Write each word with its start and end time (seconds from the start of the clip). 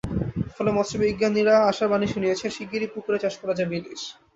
ফলে 0.55 0.71
মৎস্যবিজ্ঞানীরা 0.73 1.55
আশার 1.69 1.87
বাণী 1.91 2.07
শুনিয়েছেন, 2.07 2.49
শিগগিরই 2.51 2.91
পুকুরে 2.93 3.17
চাষ 3.23 3.35
করা 3.41 3.53
যাবে 3.59 3.73
ইলিশ। 3.79 4.01